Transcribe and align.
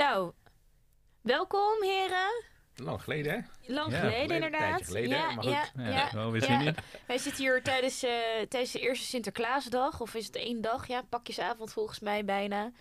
Nou, 0.00 0.32
welkom 1.20 1.82
heren. 1.82 2.44
Lang 2.76 3.02
geleden, 3.02 3.32
hè? 3.32 3.72
Lang 3.74 3.92
Ja, 3.92 3.98
geleden 4.00 4.34
inderdaad. 4.34 4.84
geleden, 4.84 5.08
ja, 5.08 5.24
maar 5.30 5.44
goed. 5.44 5.52
ja, 5.52 5.64
Ja, 5.76 5.88
ja, 5.88 6.08
wel 6.12 6.30
weer 6.32 6.40
ja. 6.50 6.58
zin 6.58 6.66
in. 6.66 6.74
Wij 7.06 7.18
zitten 7.18 7.42
hier 7.42 7.62
tijdens, 7.62 8.02
eh, 8.02 8.10
tijdens 8.48 8.72
de 8.72 8.80
eerste 8.80 9.04
Sinterklaasdag. 9.06 10.00
Of 10.00 10.14
is 10.14 10.26
het 10.26 10.36
één 10.36 10.60
dag? 10.60 10.86
Ja, 10.86 11.02
pakjesavond 11.08 11.72
volgens 11.72 12.00
mij 12.00 12.24
bijna. 12.24 12.72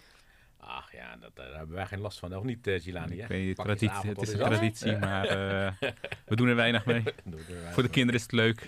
Ach 0.57 0.91
ja, 0.91 1.15
dat, 1.17 1.35
daar 1.35 1.55
hebben 1.55 1.75
wij 1.75 1.85
geen 1.85 1.99
last 1.99 2.19
van. 2.19 2.29
Nog 2.29 2.43
niet, 2.43 2.67
uh, 2.67 2.81
Gilani, 2.81 3.15
hè? 3.17 3.21
Ik 3.23 3.27
weet 3.29 3.45
niet, 3.45 3.55
Pakjesavond, 3.55 4.01
traditie, 4.01 4.09
het 4.09 4.21
is 4.21 4.33
een 4.33 4.39
dat? 4.39 4.47
traditie, 4.51 4.97
maar 5.07 5.25
eh, 5.27 5.89
we 6.25 6.35
doen 6.35 6.47
er 6.47 6.55
weinig 6.55 6.85
mee. 6.85 7.03
Er 7.65 7.73
Voor 7.73 7.83
de 7.83 7.89
kinderen 7.89 8.15
is 8.15 8.21
het 8.21 8.31
leuk. 8.31 8.67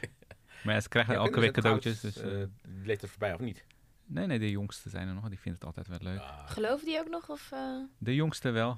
Maar 0.63 0.73
ja, 0.73 0.79
ze 0.81 0.89
krijgen 0.89 1.13
Ja, 1.13 1.20
elke 1.20 1.39
week 1.39 1.51
cadeautjes. 1.53 1.99
Dus, 1.99 2.17
eh, 2.17 2.41
eh, 2.41 2.47
leeft 2.83 3.01
er 3.01 3.09
voorbij 3.09 3.33
of 3.33 3.39
niet? 3.39 3.65
Nee, 4.13 4.25
nee, 4.27 4.39
de 4.39 4.49
jongste 4.51 4.89
zijn 4.89 5.07
er 5.07 5.13
nog. 5.13 5.29
Die 5.29 5.39
vinden 5.39 5.53
het 5.53 5.63
altijd 5.63 5.88
wel 5.88 6.11
leuk. 6.11 6.20
Ah, 6.21 6.49
Geloven 6.49 6.85
die 6.85 6.99
ook 6.99 7.09
nog? 7.09 7.29
Of, 7.29 7.51
eh, 7.51 7.59
De 7.97 8.15
jongste 8.15 8.49
wel. 8.49 8.77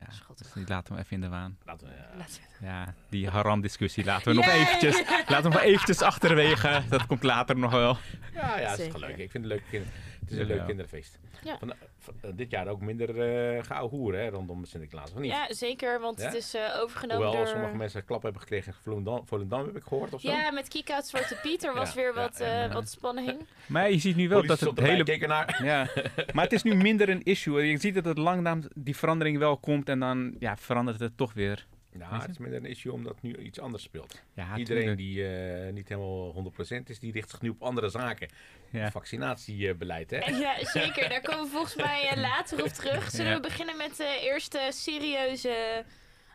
Ja, 0.00 0.10
Schattig. 0.10 0.46
dus 0.46 0.52
die 0.52 0.66
laten 0.68 0.94
we 0.94 1.00
even 1.00 1.12
in 1.12 1.20
de 1.20 1.28
waan. 1.28 1.58
laten 1.64 1.86
we, 1.88 1.94
laten 2.18 2.40
we- 2.60 2.66
Ja, 2.66 2.94
die 3.10 3.28
haram-discussie 3.30 4.04
laten 4.04 4.28
we 4.28 4.34
nog 4.34 4.44
Ja, 4.44 4.52
eventjes, 4.52 4.98
ja. 4.98 5.22
laten 5.28 5.42
we 5.50 5.56
nog 5.56 5.60
eventjes 5.60 6.02
achterwege. 6.02 6.82
Dat 6.88 7.06
komt 7.06 7.22
later 7.22 7.58
nog 7.58 7.70
wel. 7.72 7.98
ja, 8.32 8.58
ja, 8.58 8.70
het 8.70 8.78
is 8.78 8.88
toch 8.92 9.00
leuk. 9.00 9.16
Ik 9.16 9.30
vind 9.30 9.44
het 9.44 9.52
leuk, 9.52 9.82
het 10.30 10.34
is 10.34 10.38
een 10.40 10.46
Ja. 10.46 10.54
leuk 10.54 10.66
kinderfeest. 10.66 11.18
Ja. 11.44 11.58
Van, 11.58 11.72
van, 11.98 12.14
eh, 12.20 12.30
dit 12.34 12.50
jaar 12.50 12.68
ook 12.68 12.80
minder 12.80 13.08
uh, 13.54 13.62
geouwehoeren, 13.62 14.20
hè, 14.20 14.28
rondom 14.28 14.64
Sinterklaas, 14.64 15.12
of 15.12 15.18
niet? 15.18 15.30
Ja, 15.30 15.46
zeker, 15.54 16.00
want 16.00 16.18
Ja? 16.20 16.24
het 16.26 16.34
is 16.34 16.54
eh, 16.54 16.78
overgenomen 16.80 17.24
Hoewel 17.26 17.42
door... 17.44 17.52
sommige 17.52 17.76
mensen 17.76 18.04
klap 18.04 18.22
hebben 18.22 18.40
gekregen 18.40 18.72
in 18.72 18.78
Volendam, 18.82 19.26
Volendam 19.26 19.66
heb 19.66 19.76
ik 19.76 19.82
gehoord 19.82 20.14
of 20.14 20.20
zo. 20.20 20.30
Ja, 20.30 20.50
met 20.50 20.68
Kiek-out 20.68 21.06
Zwarte 21.06 21.38
Piet. 21.42 21.64
Er 21.64 21.74
was 21.74 21.88
Ja, 21.88 21.94
weer 21.94 22.14
ja, 22.14 22.20
wat, 22.20 22.40
en, 22.40 22.46
eh, 22.46 22.64
eh, 22.64 22.72
wat 22.72 22.88
spanning. 22.88 23.46
Maar 23.66 23.90
je 23.90 23.98
ziet 23.98 24.16
nu 24.16 24.28
wel 24.28 24.40
Politie 24.40 24.66
dat 24.66 24.76
het 24.76 24.86
hele... 24.86 25.04
keken 25.04 25.28
naar. 25.28 25.60
Ja, 25.64 25.88
maar 26.32 26.44
het 26.44 26.52
is 26.52 26.62
nu 26.62 26.74
minder 26.74 27.08
een 27.08 27.22
issue. 27.22 27.62
Je 27.66 27.78
ziet 27.78 27.94
dat 27.94 28.04
het 28.04 28.18
langzaam 28.18 28.62
die 28.74 28.96
verandering 28.96 29.38
wel 29.38 29.56
komt 29.56 29.88
en 29.88 29.98
dan 29.98 30.36
ja, 30.38 30.56
verandert 30.56 31.00
het 31.00 31.16
toch 31.16 31.32
weer. 31.32 31.66
Ja, 31.98 32.20
het 32.20 32.30
is 32.30 32.38
minder 32.38 32.58
een 32.58 32.70
issue 32.70 32.92
omdat 32.92 33.22
nu 33.22 33.36
iets 33.36 33.60
anders 33.60 33.82
speelt. 33.82 34.22
Ja, 34.34 34.56
Iedereen 34.56 34.64
tuurlijk. 34.82 34.98
die 34.98 35.28
eh, 35.28 35.72
niet 35.72 35.88
helemaal 35.88 36.52
100% 36.80 36.82
is, 36.86 36.98
die 36.98 37.12
richt 37.12 37.30
zich 37.30 37.40
nu 37.40 37.48
op 37.48 37.62
andere 37.62 37.88
zaken. 37.88 38.28
Ja. 38.70 38.90
Vaccinatiebeleid, 38.90 40.10
hè? 40.10 40.18
Ja, 40.18 40.54
zeker. 40.64 41.08
Daar 41.08 41.20
komen 41.20 41.44
we 41.44 41.50
volgens 41.50 41.74
mij 41.76 42.08
eh, 42.08 42.20
later 42.20 42.62
op 42.64 42.68
terug. 42.68 43.10
Zullen 43.10 43.30
Ja. 43.30 43.36
we 43.36 43.42
beginnen 43.42 43.76
met 43.76 43.96
de 43.96 44.18
eerste 44.22 44.68
serieuze 44.72 45.84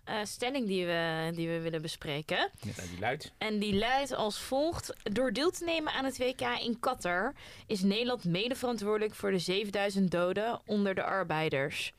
eh, 0.04 0.16
stelling 0.24 0.68
die 0.68 0.86
we, 0.86 1.32
die 1.36 1.50
we 1.50 1.60
willen 1.60 1.82
bespreken? 1.82 2.50
Nou, 2.62 2.90
die 2.90 3.00
luidt. 3.00 3.34
En 3.38 3.60
die 3.60 3.74
luidt 3.76 4.14
als 4.14 4.40
volgt. 4.40 4.94
Door 5.04 5.32
deel 5.34 5.52
te 5.52 5.64
nemen 5.64 5.94
aan 5.94 6.06
het 6.06 6.18
WK 6.18 6.42
in 6.42 6.80
Qatar 6.80 7.34
is 7.68 7.82
Nederland 7.82 8.26
mede 8.26 8.56
verantwoordelijk 8.56 9.16
voor 9.16 9.32
de 9.32 9.40
7000 9.40 10.12
doden 10.12 10.60
onder 10.66 10.96
de 10.96 11.04
arbeiders. 11.04 11.94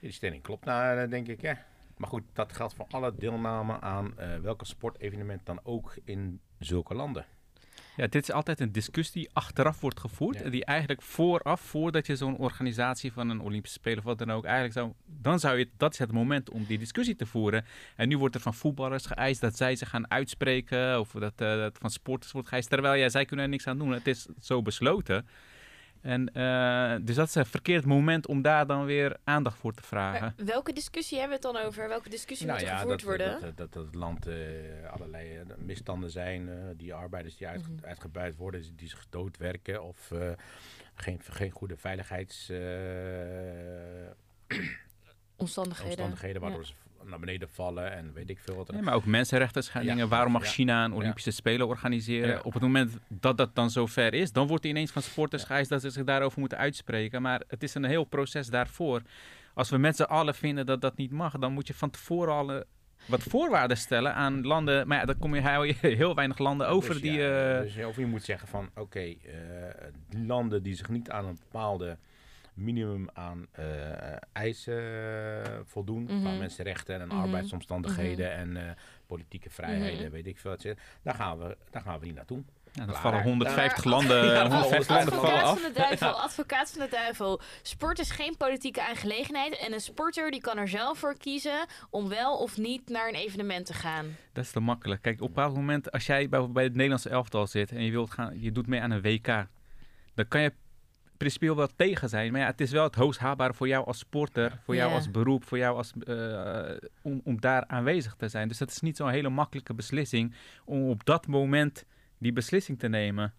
Die 0.00 0.12
stelling 0.12 0.42
klopt, 0.42 0.64
nou, 0.64 0.98
eh, 0.98 1.10
denk 1.10 1.28
ik, 1.28 1.40
hè? 1.40 1.52
Maar 1.96 2.08
goed, 2.08 2.22
dat 2.32 2.52
geldt 2.52 2.74
voor 2.74 2.86
alle 2.90 3.14
deelname 3.18 3.80
aan 3.80 4.18
eh 4.18 4.36
welke 4.36 4.64
sportevenement 4.64 5.46
dan 5.46 5.60
ook 5.62 5.96
in 6.04 6.40
zulke 6.58 6.94
landen. 6.94 7.26
Ja, 7.98 8.06
dit 8.06 8.22
is 8.22 8.32
altijd 8.32 8.60
een 8.60 8.72
discussie 8.72 9.22
die 9.22 9.30
achteraf 9.32 9.80
wordt 9.80 10.00
gevoerd. 10.00 10.38
Ja. 10.38 10.48
Die 10.48 10.64
eigenlijk 10.64 11.02
vooraf, 11.02 11.60
voordat 11.60 12.06
je 12.06 12.16
zo'n 12.16 12.36
organisatie 12.36 13.12
van 13.12 13.28
een 13.28 13.40
Olympische 13.40 13.78
Spelen 13.78 13.98
of 13.98 14.04
wat 14.04 14.18
dan 14.18 14.30
ook, 14.30 14.44
eigenlijk 14.44 14.74
zou, 14.74 14.92
dan 15.06 15.40
zou 15.40 15.58
je, 15.58 15.68
dat 15.76 15.92
is 15.92 15.98
het 15.98 16.12
moment 16.12 16.50
om 16.50 16.64
die 16.64 16.78
discussie 16.78 17.16
te 17.16 17.26
voeren. 17.26 17.64
En 17.96 18.08
nu 18.08 18.18
wordt 18.18 18.34
er 18.34 18.40
van 18.40 18.54
voetballers 18.54 19.06
geëist 19.06 19.40
dat 19.40 19.56
zij 19.56 19.76
zich 19.76 19.88
gaan 19.88 20.10
uitspreken, 20.10 21.00
of 21.00 21.10
dat, 21.10 21.40
eh, 21.40 21.56
dat 21.56 21.78
van 21.78 21.90
sporters 21.90 22.32
wordt 22.32 22.48
geëist, 22.48 22.70
terwijl 22.70 22.94
ja, 22.94 23.08
zij 23.08 23.24
kunnen 23.24 23.44
er 23.44 23.50
niks 23.50 23.66
aan 23.66 23.78
doen. 23.78 23.92
Het 23.92 24.06
is 24.06 24.26
zo 24.40 24.62
besloten. 24.62 25.26
En, 26.00 26.32
eh, 26.34 26.94
dus 27.02 27.14
dat 27.16 27.28
is 27.28 27.34
een 27.34 27.46
verkeerd 27.46 27.84
moment 27.84 28.26
om 28.26 28.42
daar 28.42 28.66
dan 28.66 28.84
weer 28.84 29.16
aandacht 29.24 29.58
voor 29.58 29.72
te 29.74 29.82
vragen. 29.82 30.34
Maar 30.36 30.46
welke 30.46 30.72
discussie 30.72 31.18
hebben 31.18 31.38
we 31.40 31.46
het 31.48 31.54
dan 31.54 31.64
over? 31.66 31.88
Welke 31.88 32.08
discussie 32.08 32.46
moet 32.46 32.56
er 32.56 32.62
Nou 32.62 32.74
ja, 32.74 32.80
gevoerd 32.80 32.98
dat, 33.00 33.08
worden? 33.08 33.40
dat, 33.40 33.56
dat, 33.56 33.72
dat 33.72 33.84
het 33.84 33.94
land 33.94 34.26
eh, 34.26 34.36
allerlei 34.92 35.36
eh, 35.36 35.44
misstanden 35.58 36.10
zijn. 36.10 36.48
eh, 36.48 36.54
die 36.76 36.94
arbeiders 36.94 37.36
die 37.36 37.46
uit, 37.46 37.68
Mhm. 37.68 37.86
uitgebuit 37.86 38.36
worden, 38.36 38.76
die 38.76 38.88
zich 38.88 39.06
doodwerken. 39.10 39.82
Of 39.82 40.10
eh, 40.10 40.30
geen, 40.94 41.20
geen 41.22 41.50
goede 41.50 41.76
veiligheids... 41.76 42.48
eh, 42.48 42.58
Omstandigheden. 45.36 45.90
omstandigheden 45.90 46.40
waardoor 46.42 46.60
Ja. 46.60 46.66
ze 46.66 46.72
naar 47.04 47.18
beneden 47.18 47.48
vallen 47.50 47.92
en 47.92 48.12
weet 48.12 48.30
ik 48.30 48.38
veel 48.38 48.56
wat 48.56 48.68
er... 48.68 48.74
Nee, 48.74 48.82
maar 48.82 48.94
ook 48.94 49.04
mensenrechten 49.04 49.62
schendingen. 49.62 49.96
Ja, 49.96 50.08
Waarom 50.08 50.32
mag 50.32 50.44
ja. 50.44 50.48
China 50.48 50.84
een 50.84 50.92
Olympische 50.92 51.30
Spelen 51.30 51.66
organiseren? 51.66 52.44
Op 52.44 52.52
het 52.52 52.62
moment 52.62 52.98
dat 53.08 53.36
dat 53.36 53.54
dan 53.54 53.70
zover 53.70 54.14
is, 54.14 54.32
dan 54.32 54.46
wordt 54.46 54.64
ineens 54.64 54.90
van 54.90 55.02
sporters 55.02 55.44
geëist 55.44 55.68
dat 55.68 55.80
ze 55.80 55.90
zich 55.90 56.04
daarover 56.04 56.40
moeten 56.40 56.58
uitspreken. 56.58 57.22
Maar 57.22 57.42
het 57.48 57.62
is 57.62 57.74
een 57.74 57.84
heel 57.84 58.04
proces 58.04 58.46
daarvoor. 58.48 59.02
Als 59.54 59.70
we 59.70 59.78
met 59.78 59.96
z'n 59.96 60.02
allen 60.02 60.34
vinden 60.34 60.66
dat 60.66 60.80
dat 60.80 60.96
niet 60.96 61.10
mag, 61.10 61.38
dan 61.38 61.52
moet 61.52 61.66
je 61.66 61.74
van 61.74 61.90
tevoren 61.90 62.34
al 62.34 62.52
eh, 62.52 62.60
wat 63.06 63.22
voorwaarden 63.22 63.76
stellen 63.76 64.14
aan 64.14 64.42
landen. 64.42 64.88
Maar 64.88 64.98
ja, 64.98 65.04
dan 65.04 65.18
kom 65.18 65.34
je, 65.34 65.74
heel 65.80 66.14
weinig 66.14 66.38
landen 66.38 66.68
over 66.68 66.92
Dus 66.92 67.02
die... 67.02 67.12
ja, 67.12 67.60
dus 67.60 67.84
of 67.84 67.96
je 67.96 68.06
moet 68.06 68.24
zeggen 68.24 68.48
van, 68.48 68.70
oké, 68.74 69.00
eh, 69.00 69.14
landen 70.26 70.62
die 70.62 70.74
zich 70.74 70.88
niet 70.88 71.10
aan 71.10 71.24
een 71.24 71.38
bepaalde 71.40 71.98
minimum 72.58 73.08
aan 73.12 73.46
eh, 73.52 73.64
eisen 74.32 74.78
eh, 75.44 75.52
voldoen, 75.64 76.02
Mhm. 76.02 76.22
van 76.22 76.38
mensenrechten 76.38 77.00
en 77.00 77.06
Mhm. 77.08 77.16
arbeidsomstandigheden 77.20 78.32
en 78.32 78.56
eh, 78.56 78.70
politieke 79.06 79.50
vrijheden, 79.50 80.02
Mhm. 80.04 80.10
weet 80.10 80.26
ik 80.26 80.38
veel, 80.38 80.56
daar 81.02 81.14
gaan 81.14 81.38
we, 81.38 81.56
daar 81.70 81.82
gaan 81.82 81.98
we 82.00 82.06
niet 82.06 82.14
naartoe. 82.14 82.42
ja, 82.72 82.84
dan 82.84 82.86
klaar. 82.86 83.00
vallen 83.02 83.22
150 83.22 83.84
Maar- 83.84 83.92
landen, 83.94 84.24
Ja, 84.24 84.40
150 84.42 84.88
landen 84.96 85.14
vallen 85.14 85.30
Advocaat 85.30 85.42
af. 85.50 85.60
van 85.60 85.72
de 85.72 85.78
duivel, 85.78 86.20
advocaat 86.20 86.70
van 86.70 86.80
de 86.80 86.88
duivel. 86.90 87.40
Sport 87.62 87.98
is 87.98 88.10
geen 88.10 88.36
politieke 88.36 88.82
aangelegenheid. 88.88 89.58
En 89.58 89.72
een 89.72 89.80
sporter 89.80 90.30
die 90.30 90.40
kan 90.40 90.58
er 90.58 90.68
zelf 90.68 90.98
voor 90.98 91.16
kiezen 91.18 91.66
om 91.90 92.08
wel 92.08 92.36
of 92.38 92.56
niet 92.58 92.88
naar 92.88 93.08
een 93.08 93.14
evenement 93.14 93.66
te 93.66 93.74
gaan. 93.74 94.16
Dat 94.32 94.44
is 94.44 94.50
te 94.50 94.60
makkelijk. 94.60 95.02
Kijk, 95.02 95.20
op 95.20 95.28
een 95.28 95.34
bepaald 95.34 95.54
moment, 95.54 95.92
als 95.92 96.06
jij 96.06 96.28
bij, 96.28 96.48
bij 96.50 96.64
het 96.64 96.72
Nederlandse 96.74 97.08
elftal 97.08 97.46
zit 97.46 97.70
en 97.72 97.82
je, 97.84 97.90
wilt 97.90 98.10
gaan, 98.10 98.40
je 98.40 98.52
doet 98.52 98.66
mee 98.66 98.80
aan 98.80 98.90
een 98.90 99.02
WK, 99.02 99.26
dan 100.14 100.28
kan 100.28 100.40
je 100.40 100.52
principieel 101.18 101.56
wel 101.56 101.68
tegen 101.76 102.08
zijn. 102.08 102.32
Maar 102.32 102.40
ja, 102.40 102.46
het 102.46 102.60
is 102.60 102.70
wel 102.70 102.84
het 102.84 102.94
hoogst 102.94 103.20
haalbare 103.20 103.54
voor 103.54 103.68
jou 103.68 103.86
als 103.86 103.98
sporter, 103.98 104.60
voor 104.64 104.74
jou 104.74 104.92
als 104.92 105.10
beroep, 105.10 105.44
voor 105.44 105.58
jou 105.58 105.76
als, 105.76 105.92
eh, 106.06 106.76
om, 107.02 107.20
om 107.24 107.40
daar 107.40 107.66
aanwezig 107.66 108.14
te 108.14 108.28
zijn. 108.28 108.48
Dus 108.48 108.58
dat 108.58 108.70
is 108.70 108.80
niet 108.80 108.96
zo'n 108.96 109.10
hele 109.10 109.28
makkelijke 109.28 109.74
beslissing 109.74 110.34
om 110.64 110.88
op 110.88 111.04
dat 111.04 111.26
moment 111.26 111.84
die 112.18 112.32
beslissing 112.32 112.78
te 112.78 112.88
nemen. 112.88 113.34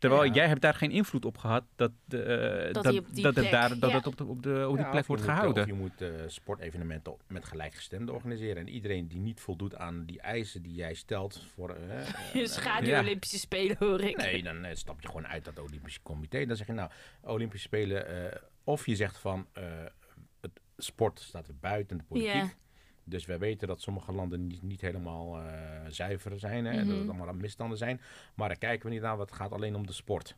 Terwijl 0.00 0.24
Ja. 0.24 0.32
jij 0.32 0.46
hebt 0.48 0.60
daar 0.60 0.74
geen 0.74 0.90
invloed 0.90 1.24
op 1.24 1.38
gehad 1.38 1.64
dat, 1.76 1.90
eh, 2.08 2.18
Dat 2.18 2.84
dat, 2.84 2.84
het, 2.94 3.12
plek, 3.12 3.50
daar, 3.50 3.78
dat 3.78 3.90
ja. 3.90 3.96
het 3.96 4.06
op, 4.06 4.16
de, 4.16 4.24
op, 4.24 4.42
de, 4.42 4.66
op 4.68 4.76
die 4.76 4.84
Ja, 4.84 4.90
plek 4.90 5.06
wordt 5.06 5.22
moet, 5.22 5.30
gehouden. 5.32 5.66
Je 5.66 5.72
moet 5.72 6.00
eh, 6.00 6.08
sportevenementen 6.26 7.14
met 7.26 7.44
gelijkgestemden 7.44 8.14
organiseren. 8.14 8.56
En 8.56 8.68
iedereen 8.68 9.08
die 9.08 9.18
niet 9.20 9.40
voldoet 9.40 9.74
aan 9.76 10.04
die 10.04 10.20
eisen 10.20 10.62
die 10.62 10.74
jij 10.74 10.94
stelt 10.94 11.42
voor... 11.54 11.70
eh, 11.70 12.00
eh, 12.42 12.46
Schaduw 12.46 12.88
Ja. 12.88 13.00
Olympische 13.00 13.38
Spelen 13.38 13.76
hoor 13.78 14.00
ik. 14.00 14.16
Nee, 14.16 14.42
dan 14.42 14.66
stap 14.72 15.00
je 15.00 15.06
gewoon 15.06 15.26
uit 15.26 15.44
dat 15.44 15.58
Olympische 15.58 16.02
Comité. 16.02 16.46
Dan 16.46 16.56
zeg 16.56 16.66
je 16.66 16.72
nou, 16.72 16.90
Olympische 17.22 17.66
Spelen. 17.66 18.06
eh, 18.32 18.38
of 18.64 18.86
je 18.86 18.96
zegt 18.96 19.18
van 19.18 19.46
eh, 19.52 19.64
het 20.40 20.60
sport 20.76 21.20
staat 21.20 21.48
er 21.48 21.54
buiten 21.60 21.98
de 21.98 22.04
politiek. 22.08 22.56
Dus 23.10 23.26
wij 23.26 23.38
weten 23.38 23.68
dat 23.68 23.80
sommige 23.80 24.12
landen 24.12 24.46
niet, 24.46 24.62
niet 24.62 24.80
helemaal 24.80 25.40
eh, 25.40 25.44
zuiver 25.88 26.38
zijn. 26.38 26.64
Hè, 26.64 26.72
Mhm. 26.80 26.88
Dat 26.88 26.98
het 26.98 27.08
allemaal 27.08 27.34
misstanden 27.34 27.78
zijn. 27.78 28.00
Maar 28.34 28.48
daar 28.48 28.58
kijken 28.58 28.86
we 28.88 28.92
niet 28.94 29.02
naar, 29.02 29.16
want 29.16 29.30
het 29.30 29.38
gaat 29.38 29.52
alleen 29.52 29.74
om 29.74 29.86
de 29.86 29.92
sport. 29.92 30.36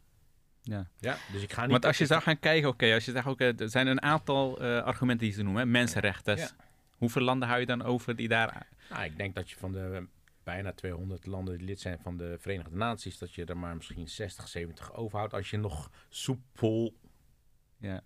Ja. 0.62 0.88
Ja, 0.98 1.16
dus 1.32 1.42
ik 1.42 1.52
ga 1.52 1.62
niet... 1.62 1.70
Want 1.70 1.84
als 1.84 1.98
je 1.98 2.06
zou 2.06 2.22
gaan 2.22 2.38
kijken, 2.38 2.68
oké, 2.68 2.94
als 2.94 3.04
je 3.04 3.10
zegt, 3.12 3.26
oké, 3.26 3.52
er 3.56 3.70
zijn 3.70 3.86
een 3.86 4.02
aantal 4.02 4.60
eh, 4.60 4.82
argumenten 4.82 5.26
die 5.26 5.34
ze 5.34 5.42
noemen, 5.42 5.62
hè, 5.62 5.66
mensenrechten. 5.68 6.36
Ja. 6.36 6.48
Hoeveel 6.96 7.22
landen 7.22 7.48
hou 7.48 7.60
je 7.60 7.66
dan 7.66 7.82
over 7.82 8.16
die 8.16 8.28
daar... 8.28 8.66
Nou, 8.90 9.04
ik 9.04 9.16
denk 9.16 9.34
dat 9.34 9.50
je 9.50 9.56
van 9.56 9.72
de 9.72 10.06
bijna 10.42 10.72
200 10.72 11.26
landen 11.26 11.58
die 11.58 11.66
lid 11.66 11.80
zijn 11.80 11.98
van 11.98 12.16
de 12.16 12.36
Verenigde 12.40 12.76
Naties... 12.76 13.18
dat 13.18 13.34
je 13.34 13.44
er 13.44 13.56
maar 13.56 13.76
misschien 13.76 14.08
60, 14.08 14.48
70 14.48 14.94
overhoudt. 14.94 15.34
Als 15.34 15.50
je 15.50 15.56
nog 15.56 15.90
soepel... 16.08 16.94
Ja. 17.78 18.02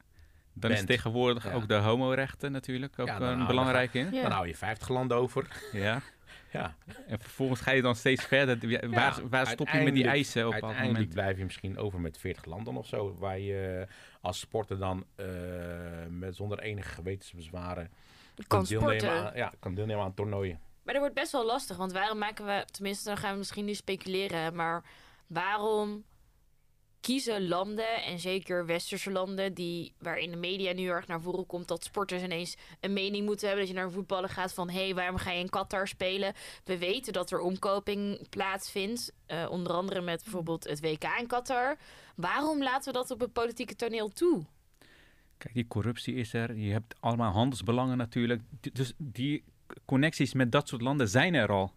Dan 0.59 0.71
is 0.71 0.85
tegenwoordig 0.85 1.45
Ja. 1.45 1.53
ook 1.53 1.69
de 1.69 1.75
homorechten 1.75 2.53
natuurlijk 2.53 2.99
ook 2.99 3.07
Ja, 3.07 3.21
een 3.21 3.35
hou- 3.37 3.47
belangrijke 3.47 3.99
in. 3.99 4.13
Ja. 4.13 4.23
Dan 4.23 4.31
hou 4.31 4.47
je 4.47 4.57
50 4.57 4.89
landen 4.89 5.17
over. 5.17 5.47
Ja. 5.73 6.01
Ja, 6.53 6.75
En 7.07 7.19
vervolgens 7.21 7.61
ga 7.61 7.71
je 7.71 7.83
dan 7.83 7.95
steeds 7.95 8.25
verder. 8.25 8.91
Waar, 8.91 9.21
waar 9.29 9.47
stop 9.47 9.69
je 9.69 9.81
met 9.81 9.95
die 9.95 10.07
eisen 10.09 10.47
op 10.47 10.53
Uiteindelijk 10.53 10.93
moment? 10.93 11.13
blijf 11.15 11.39
je 11.39 11.45
misschien 11.45 11.79
over 11.79 12.01
met 12.01 12.19
40 12.19 12.45
landen 12.45 12.77
of 12.77 12.87
zo. 12.87 13.17
Waar 13.19 13.39
je 13.39 13.87
als 14.21 14.39
sporter 14.41 14.79
dan 14.79 15.05
eh, 15.15 15.27
met, 16.09 16.37
zonder 16.37 16.59
enige 16.59 16.89
gewetensbezwaren 16.89 17.91
Kan 18.47 18.65
deelnemen 18.65 19.01
sporten. 19.01 19.27
aan, 19.27 19.37
ja, 19.37 19.53
kan 19.59 19.75
deelnemen 19.75 20.05
aan 20.05 20.15
toernooien. 20.15 20.61
Maar 20.83 20.95
dat 20.95 21.03
wordt 21.03 21.15
best 21.19 21.33
wel 21.33 21.47
lastig, 21.47 21.77
want 21.77 21.93
waarom 21.93 22.19
maken 22.19 22.47
we, 22.47 22.65
tenminste 22.71 23.09
dan 23.09 23.17
gaan 23.17 23.33
we 23.33 23.39
misschien 23.39 23.65
nu 23.65 23.75
speculeren, 23.75 24.55
maar 24.55 24.85
waarom 25.27 26.05
kiezen 27.07 27.49
landen, 27.49 28.03
en 28.03 28.19
zeker 28.19 28.67
westerse 28.67 29.11
landen, 29.11 29.55
die, 29.55 29.93
waar 29.99 30.19
in 30.19 30.31
de 30.31 30.37
media 30.37 30.73
nu 30.73 30.87
erg 30.89 31.07
naar 31.07 31.21
voren 31.21 31.47
komt 31.47 31.69
dat 31.69 31.85
sporters 31.85 32.23
ineens 32.23 32.57
een 32.81 32.93
mening 32.93 33.25
moeten 33.27 33.47
hebben. 33.47 33.67
Dat 33.67 33.75
je 33.75 33.81
naar 33.81 33.91
voetballen 33.91 34.29
gaat 34.29 34.55
van, 34.55 34.71
hé, 34.71 34.85
hey, 34.85 34.95
waarom 34.95 35.17
ga 35.17 35.31
je 35.31 35.41
in 35.41 35.49
Qatar 35.49 35.89
spelen? 35.89 36.33
We 36.65 36.79
weten 36.79 37.13
dat 37.13 37.31
er 37.31 37.41
omkoping 37.41 38.29
plaatsvindt, 38.29 39.13
eh, 39.27 39.47
onder 39.51 39.73
andere 39.73 40.01
met 40.01 40.23
bijvoorbeeld 40.23 40.65
het 40.65 40.81
WK 40.81 41.05
in 41.19 41.27
Qatar. 41.27 41.77
Waarom 42.17 42.63
laten 42.63 42.93
we 42.93 42.99
dat 42.99 43.11
op 43.11 43.21
het 43.21 43.33
politieke 43.33 43.75
toneel 43.77 44.09
toe? 44.09 44.45
Kijk, 45.39 45.55
die 45.55 45.67
corruptie 45.67 46.15
is 46.15 46.33
er. 46.33 46.57
Je 46.57 46.73
hebt 46.73 46.95
allemaal 47.01 47.33
handelsbelangen 47.33 47.97
natuurlijk. 47.97 48.43
Dus 48.73 48.93
die 48.97 49.45
connecties 49.85 50.35
met 50.35 50.53
dat 50.53 50.69
soort 50.69 50.83
landen 50.83 51.09
zijn 51.09 51.35
er 51.35 51.49
al. 51.49 51.73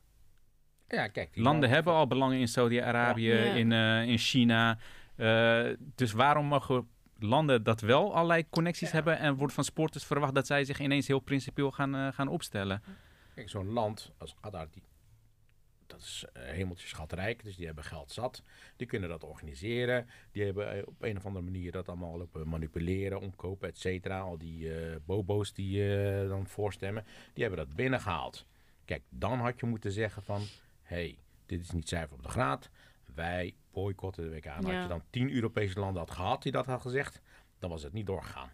Ja, 0.88 1.08
kijk. 1.08 1.30
Landen 1.34 1.70
hebben 1.70 1.94
al 1.94 2.08
belangen 2.08 2.40
in 2.40 2.48
Saudi-Arabië, 2.48 3.34
Ja. 3.34 3.54
in, 3.54 3.72
eh, 3.72 4.08
in 4.08 4.18
China. 4.18 4.80
Eh, 5.20 5.70
dus 5.96 6.12
waarom 6.12 6.46
mogen 6.46 6.88
landen 7.18 7.64
dat 7.64 7.82
wel 7.82 8.14
allerlei 8.16 8.50
connecties 8.50 8.88
Ja. 8.90 8.94
hebben 8.96 9.18
en 9.18 9.36
wordt 9.36 9.54
van 9.54 9.64
sporters 9.64 10.06
verwacht 10.06 10.36
dat 10.36 10.48
zij 10.48 10.64
zich 10.64 10.80
ineens 10.80 11.08
heel 11.08 11.20
principieel 11.20 11.72
gaan, 11.72 11.96
eh, 11.96 12.08
gaan 12.12 12.28
opstellen? 12.28 12.84
Kijk, 13.36 13.50
zo'n 13.50 13.70
land 13.70 14.12
als 14.18 14.36
Qatar, 14.42 14.68
die, 14.72 14.84
dat 15.88 16.00
is 16.02 16.26
uh, 16.38 16.44
hemeltje 16.44 16.88
schatrijk, 16.88 17.44
dus 17.44 17.56
die 17.56 17.66
hebben 17.66 17.84
geld 17.84 18.12
zat. 18.12 18.44
Die 18.76 18.88
kunnen 18.88 19.10
dat 19.10 19.24
organiseren. 19.24 20.10
Die 20.32 20.44
hebben 20.44 20.72
eh, 20.72 20.82
op 20.86 21.02
een 21.04 21.18
of 21.18 21.26
andere 21.26 21.46
manier 21.46 21.72
dat 21.72 21.88
allemaal 21.88 22.18
lopen 22.18 22.48
manipuleren, 22.50 23.20
omkopen, 23.20 23.70
et 23.70 23.78
cetera. 23.78 24.20
Al 24.20 24.38
die 24.38 24.74
eh, 24.74 24.96
bobo's 25.06 25.54
die 25.54 25.96
eh, 25.98 26.28
dan 26.30 26.48
voorstemmen, 26.48 27.06
die 27.34 27.44
hebben 27.46 27.66
dat 27.66 27.76
binnengehaald. 27.76 28.46
Kijk, 28.86 29.04
dan 29.10 29.40
had 29.40 29.60
je 29.60 29.66
moeten 29.66 29.92
zeggen 29.92 30.24
van, 30.24 30.42
hé, 30.82 30.96
hey, 30.96 31.18
dit 31.46 31.62
is 31.62 31.72
niet 31.72 31.90
zuiver 31.90 32.16
op 32.16 32.24
de 32.24 32.30
graad. 32.30 32.70
Wij 33.16 33.56
boycotten 33.72 34.24
de 34.24 34.30
WK. 34.30 34.46
En 34.46 34.62
Ja. 34.62 34.74
Als 34.74 34.82
je 34.82 34.88
dan 34.88 35.04
tien 35.10 35.32
Europese 35.32 35.80
landen 35.80 36.02
had 36.02 36.12
gehad 36.12 36.44
die 36.44 36.52
dat 36.52 36.66
had 36.66 36.82
gezegd, 36.82 37.22
dan 37.60 37.70
was 37.70 37.84
het 37.84 37.94
niet 37.94 38.06
doorgegaan. 38.06 38.52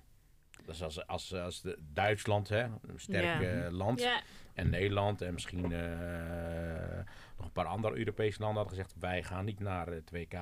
Dus 0.66 0.84
als, 0.84 1.08
als, 1.08 1.34
als 1.34 1.62
de 1.62 1.78
Duitsland, 1.94 2.50
hè, 2.50 2.64
een 2.64 2.80
sterk 2.96 3.42
Ja. 3.42 3.64
eh, 3.66 3.72
land, 3.72 4.02
Ja, 4.02 4.22
en 4.54 4.70
Nederland 4.70 5.22
en 5.22 5.34
misschien 5.34 5.72
eh, 5.72 6.98
nog 7.38 7.46
een 7.46 7.52
paar 7.52 7.66
andere 7.66 7.98
Europese 7.98 8.40
landen 8.40 8.58
hadden 8.58 8.78
gezegd: 8.78 8.96
wij 9.00 9.24
gaan 9.24 9.46
niet 9.46 9.60
naar 9.60 9.88
het 9.88 10.12
WK. 10.12 10.34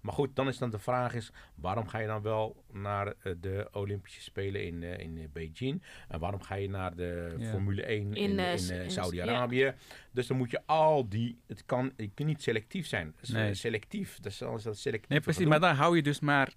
Maar 0.00 0.12
goed, 0.14 0.36
dan 0.36 0.48
is 0.48 0.58
dan 0.58 0.70
de 0.70 0.78
vraag 0.78 1.14
is: 1.14 1.30
waarom 1.54 1.88
ga 1.88 1.98
je 1.98 2.06
dan 2.06 2.22
wel 2.22 2.64
naar 2.72 3.06
eh, 3.06 3.32
de 3.40 3.68
Olympische 3.72 4.20
Spelen 4.22 4.64
in, 4.66 4.82
eh, 4.82 4.98
in 4.98 5.18
eh, 5.18 5.24
Beijing? 5.32 5.82
En 6.08 6.18
waarom 6.20 6.42
ga 6.42 6.54
je 6.54 6.68
naar 6.68 6.96
de 6.96 7.34
Ja. 7.38 7.50
Formule 7.50 7.82
1 7.82 8.00
in, 8.00 8.14
In, 8.14 8.30
in, 8.30 8.38
eh, 8.38 8.52
eh, 8.52 8.58
s- 8.58 8.70
in- 8.70 8.90
Saudi-Arabië? 8.90 9.74
Dus 10.10 10.26
dan 10.26 10.36
moet 10.36 10.50
je 10.50 10.60
al 10.66 11.08
die. 11.08 11.38
Het 11.46 11.64
kan, 11.66 11.92
je 11.96 12.10
kunt 12.14 12.28
niet 12.28 12.42
selectief 12.42 12.86
zijn. 12.86 13.14
Eh, 13.22 13.30
Nee. 13.30 13.54
selectief. 13.54 14.18
Dus 14.20 14.42
als 14.42 14.62
dat 14.62 14.78
selectief. 14.78 15.08
Nee, 15.10 15.20
precies. 15.20 15.46
Maar 15.46 15.60
dan 15.60 15.74
hou 15.74 15.96
je 15.96 16.02
dus 16.02 16.20
maar 16.20 16.52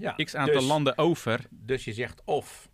ja, 0.00 0.12
x 0.24 0.34
aantal 0.34 0.54
dus- 0.54 0.66
landen 0.66 0.98
over. 0.98 1.40
dus 1.50 1.84
je 1.84 1.92
zegt 1.92 2.22
of 2.24 2.68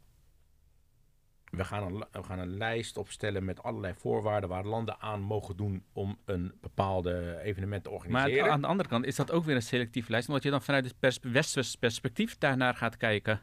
we 1.50 1.64
gaan, 1.64 1.82
een, 1.82 2.04
we 2.12 2.22
gaan 2.22 2.38
een 2.38 2.56
lijst 2.56 2.96
opstellen 2.96 3.44
met 3.44 3.62
allerlei 3.62 3.94
voorwaarden 3.96 4.48
waar 4.50 4.64
landen 4.64 5.00
aan 5.00 5.20
mogen 5.20 5.56
doen 5.56 5.84
om 5.92 6.18
een 6.24 6.52
bepaalde 6.60 7.40
evenement 7.42 7.84
te 7.84 7.90
Maar 7.90 7.98
organiseren. 7.98 8.50
aan 8.52 8.60
de 8.60 8.66
andere 8.66 8.88
kant 8.88 9.04
is 9.04 9.16
dat 9.16 9.30
ook 9.30 9.44
weer 9.44 9.54
een 9.54 9.62
selectieve 9.62 10.10
lijst, 10.10 10.28
omdat 10.28 10.42
je 10.42 10.50
dan 10.50 10.62
vanuit 10.62 10.84
het 10.84 10.98
pers 10.98 11.18
westers 11.22 11.74
perspectief 11.76 12.38
daarnaar 12.38 12.74
gaat 12.74 12.96
kijken. 12.96 13.40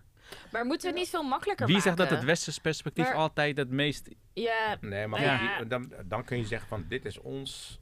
maar 0.52 0.66
moeten 0.66 0.82
we 0.82 0.88
het 0.88 0.98
niet 1.04 1.10
veel 1.10 1.24
makkelijker 1.24 1.66
Wie 1.66 1.76
maken? 1.76 1.96
zegt 1.96 2.10
dat 2.10 2.18
het 2.18 2.26
westers 2.28 2.58
perspectief 2.60 3.06
Maar- 3.06 3.16
altijd 3.16 3.58
het 3.58 3.70
meest... 3.70 4.10
Ja, 4.34 4.78
nee, 4.82 5.08
maar 5.08 5.20
goed, 5.20 5.28
ja. 5.28 5.58
die- 5.58 5.68
dan, 5.68 5.94
dan 6.06 6.24
kun 6.24 6.38
je 6.38 6.46
zeggen 6.46 6.68
van 6.68 6.86
dit 6.88 7.06
is 7.06 7.18
ons, 7.20 7.80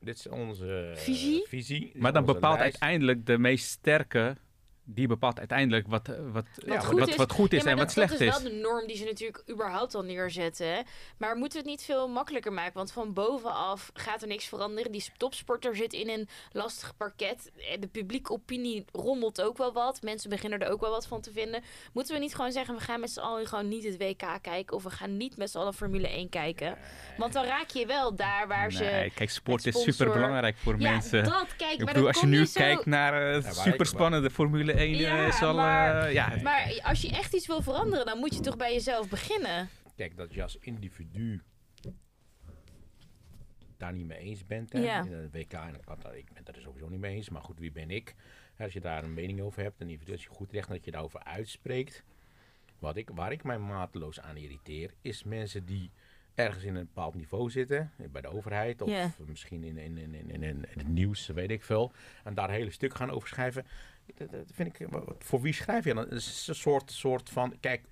dit 0.00 0.16
is 0.18 0.26
onze 0.28 0.92
Visie? 0.96 1.44
visie 1.48 1.90
is 1.94 2.00
Maar 2.00 2.12
dan 2.12 2.24
bepaalt 2.24 2.58
lijst. 2.58 2.80
uiteindelijk 2.80 3.26
de 3.26 3.38
meest 3.38 3.66
sterke, 3.68 4.36
die 4.84 5.06
bepaalt 5.06 5.38
uiteindelijk 5.38 5.86
wat, 5.88 6.08
eh, 6.08 6.16
wat, 6.32 6.46
wat, 6.66 6.84
goed 6.84 6.98
wat, 6.98 7.08
is. 7.08 7.16
wat 7.16 7.32
goed 7.32 7.52
is 7.52 7.62
Ja, 7.62 7.70
en 7.70 7.76
wat 7.76 7.84
dat, 7.84 7.92
slecht 7.92 8.10
dat 8.10 8.20
is 8.20 8.26
is. 8.26 8.42
wel 8.42 8.52
de 8.52 8.56
norm 8.58 8.86
die 8.86 8.96
ze 8.96 9.04
natuurlijk 9.04 9.42
überhaupt 9.50 9.94
al 9.94 10.02
neerzetten. 10.02 10.84
Maar 11.16 11.36
moeten 11.36 11.52
we 11.62 11.68
het 11.68 11.76
niet 11.78 11.86
veel 11.86 12.08
makkelijker 12.08 12.52
maken? 12.52 12.74
Want 12.74 12.92
van 12.92 13.12
bovenaf 13.12 13.90
gaat 13.94 14.22
er 14.22 14.28
niks 14.28 14.44
veranderen. 14.44 14.92
Die 14.92 15.04
topsporter 15.16 15.76
zit 15.76 15.92
in 15.92 16.08
een 16.08 16.28
lastig 16.52 16.96
parket. 16.96 17.50
Eh, 17.56 17.80
De 17.80 17.86
publieke 17.86 18.32
opinie 18.32 18.84
rommelt 18.92 19.42
ook 19.42 19.58
wel 19.58 19.72
wat. 19.72 20.02
Mensen 20.02 20.30
beginnen 20.30 20.58
er 20.58 20.70
ook 20.70 20.80
wel 20.80 20.90
wat 20.90 21.06
van 21.06 21.20
te 21.20 21.32
vinden. 21.32 21.62
Moeten 21.92 22.14
we 22.14 22.20
niet 22.20 22.34
gewoon 22.34 22.52
zeggen, 22.52 22.74
we 22.74 22.80
gaan 22.80 23.00
met 23.00 23.10
z'n 23.10 23.20
allen 23.20 23.46
gewoon 23.46 23.68
niet 23.68 23.84
het 23.84 23.98
WK 23.98 24.38
kijken. 24.42 24.76
Of 24.76 24.82
we 24.82 24.90
gaan 24.90 25.16
niet 25.16 25.36
met 25.36 25.50
z'n 25.50 25.58
allen 25.58 25.74
Formule 25.74 26.08
1 26.08 26.28
kijken. 26.28 26.78
Want 27.16 27.32
dan 27.32 27.44
raak 27.44 27.68
je 27.70 27.86
wel 27.86 28.14
daar 28.14 28.48
waar 28.48 28.72
ze... 28.72 28.84
Nee, 28.84 29.10
kijk, 29.10 29.30
sport 29.30 29.66
is 29.66 29.82
super 29.82 30.12
belangrijk 30.12 30.56
voor 30.56 30.78
ja, 30.78 30.90
mensen. 30.90 31.24
dat, 31.24 31.56
kijk, 31.56 31.72
Ik 31.72 31.84
maar 31.84 31.92
bedoel, 31.92 32.08
als 32.08 32.20
je 32.20 32.26
nu 32.26 32.46
zo... 32.46 32.60
kijkt 32.60 32.86
naar 32.86 33.42
superspannende 33.42 34.30
Formule 34.30 34.72
1, 34.72 34.79
Ja, 34.88 35.26
is 35.26 35.42
al... 35.42 35.54
maar- 35.54 36.12
ja, 36.12 36.36
Maar 36.42 36.80
als 36.82 37.00
je 37.02 37.10
echt 37.10 37.34
iets 37.34 37.46
wil 37.46 37.62
veranderen, 37.62 38.06
dan 38.06 38.18
moet 38.18 38.34
je 38.34 38.40
toch 38.40 38.56
bij 38.56 38.72
jezelf 38.72 39.08
beginnen. 39.08 39.68
Kijk, 39.96 40.16
dat 40.16 40.34
je 40.34 40.42
als 40.42 40.56
individu 40.60 41.42
daar 43.76 43.92
niet 43.92 44.06
mee 44.06 44.18
eens 44.18 44.46
bent. 44.46 44.72
Hè? 44.72 44.78
Ja. 44.78 45.04
In 45.04 45.12
het 45.12 45.32
WK 45.32 45.52
en 45.52 45.80
Qatar, 45.84 46.16
ik 46.16 46.32
ben 46.32 46.42
het 46.44 46.56
er 46.56 46.62
sowieso 46.62 46.88
niet 46.88 47.00
mee 47.00 47.14
eens. 47.16 47.28
Maar 47.28 47.42
goed, 47.42 47.58
wie 47.58 47.72
ben 47.72 47.90
ik? 47.90 48.14
Als 48.58 48.72
je 48.72 48.80
daar 48.80 49.04
een 49.04 49.14
mening 49.14 49.40
over 49.40 49.62
hebt, 49.62 49.80
een 49.80 49.88
individu, 49.88 50.12
als 50.12 50.22
je 50.22 50.28
goed 50.28 50.52
recht 50.52 50.68
dat 50.68 50.84
je 50.84 50.90
daarover 50.90 51.24
uitspreekt. 51.24 52.04
Wat 52.78 52.96
ik, 52.96 53.10
waar 53.14 53.32
ik 53.32 53.42
mij 53.44 53.58
mateloos 53.58 54.20
aan 54.20 54.36
irriteer, 54.36 54.90
is 55.00 55.24
mensen 55.24 55.64
die 55.64 55.90
ergens 56.34 56.64
in 56.64 56.74
een 56.74 56.84
bepaald 56.84 57.14
niveau 57.14 57.50
zitten, 57.50 57.92
bij 58.10 58.20
de 58.22 58.28
overheid 58.28 58.82
of 58.82 59.18
misschien 59.26 59.64
in, 59.64 59.76
in, 59.78 59.98
in, 59.98 60.14
in, 60.14 60.30
in, 60.30 60.42
in 60.42 60.78
het 60.78 60.88
nieuws, 60.88 61.26
weet 61.26 61.50
ik 61.50 61.62
veel, 61.62 61.92
en 62.24 62.34
daar 62.34 62.50
hele 62.50 62.70
stuk 62.70 62.94
gaan 62.94 63.10
over 63.10 63.28
schrijven. 63.28 63.66
Dat, 64.14 64.30
dat 64.30 64.50
vind 64.52 64.80
ik, 64.80 64.86
wat- 64.88 65.14
voor 65.18 65.40
wie 65.40 65.52
schrijf 65.52 65.84
je 65.84 65.94
dan? 65.94 66.02
Het 66.04 66.12
is 66.12 66.46
een 66.48 66.54
soort, 66.54 66.92
soort 66.92 67.30
van, 67.30 67.54
kijk, 67.60 67.82